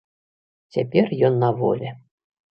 [0.77, 1.95] Цяпер ён на волі.